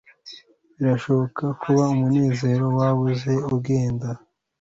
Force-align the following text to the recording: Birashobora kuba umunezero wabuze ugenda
Birashobora 0.77 1.47
kuba 1.61 1.81
umunezero 1.93 2.65
wabuze 2.77 3.31
ugenda 3.55 4.07